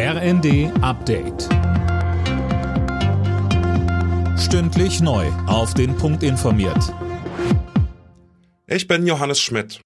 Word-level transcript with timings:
RND 0.00 0.70
Update. 0.80 1.48
Stündlich 4.38 5.00
neu. 5.00 5.26
Auf 5.48 5.74
den 5.74 5.96
Punkt 5.96 6.22
informiert. 6.22 6.94
Ich 8.68 8.86
bin 8.86 9.08
Johannes 9.08 9.40
Schmidt. 9.40 9.80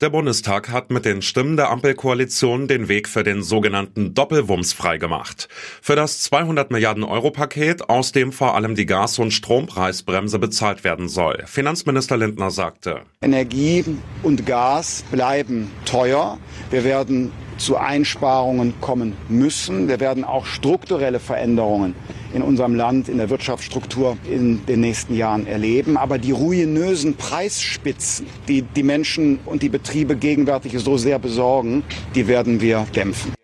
Der 0.00 0.10
Bundestag 0.10 0.70
hat 0.70 0.90
mit 0.90 1.04
den 1.04 1.22
Stimmen 1.22 1.56
der 1.56 1.70
Ampelkoalition 1.70 2.66
den 2.66 2.88
Weg 2.88 3.08
für 3.08 3.22
den 3.22 3.44
sogenannten 3.44 4.14
Doppelwumms 4.14 4.72
freigemacht. 4.72 5.48
Für 5.80 5.94
das 5.94 6.22
200 6.22 6.72
Milliarden 6.72 7.04
Euro 7.04 7.30
Paket, 7.30 7.88
aus 7.88 8.10
dem 8.10 8.32
vor 8.32 8.56
allem 8.56 8.74
die 8.74 8.86
Gas- 8.86 9.20
und 9.20 9.30
Strompreisbremse 9.30 10.40
bezahlt 10.40 10.82
werden 10.82 11.08
soll. 11.08 11.44
Finanzminister 11.46 12.16
Lindner 12.16 12.50
sagte. 12.50 13.02
Energie 13.20 13.84
und 14.24 14.44
Gas 14.44 15.04
bleiben 15.12 15.70
teuer. 15.84 16.36
Wir 16.72 16.82
werden 16.82 17.30
zu 17.56 17.76
Einsparungen 17.76 18.74
kommen 18.80 19.14
müssen. 19.28 19.88
Wir 19.88 20.00
werden 20.00 20.24
auch 20.24 20.46
strukturelle 20.46 21.20
Veränderungen 21.20 21.94
in 22.34 22.42
unserem 22.42 22.74
Land, 22.74 23.08
in 23.08 23.18
der 23.18 23.30
Wirtschaftsstruktur 23.30 24.16
in 24.30 24.64
den 24.66 24.80
nächsten 24.80 25.14
Jahren 25.14 25.46
erleben. 25.46 25.96
Aber 25.96 26.18
die 26.18 26.32
ruinösen 26.32 27.16
Preisspitzen, 27.16 28.26
die 28.48 28.62
die 28.62 28.82
Menschen 28.82 29.38
und 29.44 29.62
die 29.62 29.68
Betriebe 29.68 30.16
gegenwärtig 30.16 30.78
so 30.78 30.96
sehr 30.96 31.18
besorgen, 31.18 31.84
die 32.14 32.26
werden 32.26 32.60
wir 32.60 32.86
dämpfen. 32.94 33.34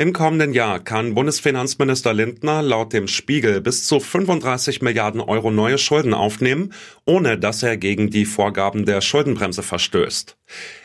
Im 0.00 0.14
kommenden 0.14 0.54
Jahr 0.54 0.80
kann 0.80 1.12
Bundesfinanzminister 1.12 2.14
Lindner 2.14 2.62
laut 2.62 2.94
dem 2.94 3.06
Spiegel 3.06 3.60
bis 3.60 3.84
zu 3.84 4.00
35 4.00 4.80
Milliarden 4.80 5.20
Euro 5.20 5.50
neue 5.50 5.76
Schulden 5.76 6.14
aufnehmen, 6.14 6.72
ohne 7.04 7.36
dass 7.36 7.62
er 7.62 7.76
gegen 7.76 8.08
die 8.08 8.24
Vorgaben 8.24 8.86
der 8.86 9.02
Schuldenbremse 9.02 9.62
verstößt. 9.62 10.38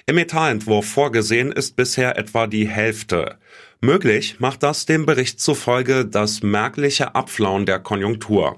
Im 0.05 0.17
Etatentwurf 0.17 0.85
vorgesehen 0.85 1.53
ist 1.53 1.77
bisher 1.77 2.17
etwa 2.17 2.45
die 2.45 2.67
Hälfte. 2.67 3.37
Möglich 3.79 4.41
macht 4.41 4.63
das 4.63 4.85
dem 4.85 5.05
Bericht 5.05 5.39
zufolge 5.39 6.05
das 6.05 6.43
merkliche 6.43 7.15
Abflauen 7.15 7.65
der 7.65 7.79
Konjunktur. 7.79 8.57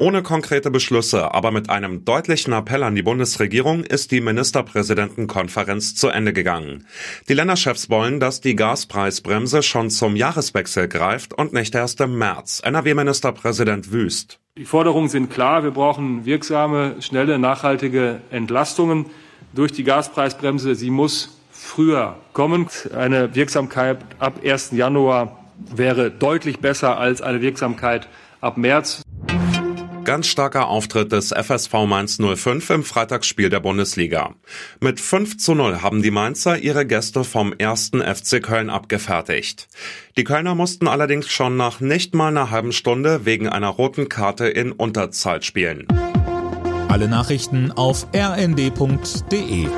Ohne 0.00 0.22
konkrete 0.22 0.70
Beschlüsse, 0.70 1.34
aber 1.34 1.50
mit 1.50 1.68
einem 1.68 2.06
deutlichen 2.06 2.54
Appell 2.54 2.82
an 2.84 2.94
die 2.94 3.02
Bundesregierung 3.02 3.84
ist 3.84 4.12
die 4.12 4.22
Ministerpräsidentenkonferenz 4.22 5.94
zu 5.94 6.08
Ende 6.08 6.32
gegangen. 6.32 6.86
Die 7.28 7.34
Länderchefs 7.34 7.90
wollen, 7.90 8.18
dass 8.18 8.40
die 8.40 8.56
Gaspreisbremse 8.56 9.62
schon 9.62 9.90
zum 9.90 10.16
Jahreswechsel 10.16 10.88
greift 10.88 11.34
und 11.34 11.52
nicht 11.52 11.74
erst 11.74 12.00
im 12.00 12.16
März. 12.16 12.62
NRW-Ministerpräsident 12.64 13.92
Wüst. 13.92 14.40
Die 14.56 14.64
Forderungen 14.64 15.10
sind 15.10 15.28
klar. 15.28 15.64
Wir 15.64 15.70
brauchen 15.70 16.24
wirksame, 16.24 16.94
schnelle, 17.00 17.38
nachhaltige 17.38 18.22
Entlastungen 18.30 19.04
durch 19.52 19.72
die 19.72 19.84
Gaspreisbremse. 19.84 20.76
Sie 20.76 20.88
muss 20.88 21.38
früher 21.50 22.16
kommen. 22.32 22.68
Eine 22.96 23.34
Wirksamkeit 23.34 23.98
ab 24.18 24.40
1. 24.42 24.70
Januar 24.70 25.44
wäre 25.58 26.10
deutlich 26.10 26.60
besser 26.60 26.96
als 26.98 27.20
eine 27.20 27.42
Wirksamkeit 27.42 28.08
ab 28.40 28.56
März. 28.56 29.02
Ganz 30.10 30.26
starker 30.26 30.66
Auftritt 30.66 31.12
des 31.12 31.30
FSV 31.30 31.86
Mainz 31.86 32.18
05 32.18 32.70
im 32.70 32.82
Freitagsspiel 32.82 33.48
der 33.48 33.60
Bundesliga. 33.60 34.34
Mit 34.80 34.98
5 34.98 35.38
zu 35.38 35.54
0 35.54 35.82
haben 35.82 36.02
die 36.02 36.10
Mainzer 36.10 36.58
ihre 36.58 36.84
Gäste 36.84 37.22
vom 37.22 37.52
ersten 37.56 38.02
FC 38.02 38.42
Köln 38.42 38.70
abgefertigt. 38.70 39.68
Die 40.16 40.24
Kölner 40.24 40.56
mussten 40.56 40.88
allerdings 40.88 41.28
schon 41.28 41.56
nach 41.56 41.78
nicht 41.78 42.12
mal 42.12 42.26
einer 42.26 42.50
halben 42.50 42.72
Stunde 42.72 43.24
wegen 43.24 43.48
einer 43.48 43.68
roten 43.68 44.08
Karte 44.08 44.48
in 44.48 44.72
Unterzahl 44.72 45.44
spielen. 45.44 45.86
Alle 46.88 47.06
Nachrichten 47.06 47.70
auf 47.70 48.08
rnd.de 48.12 49.68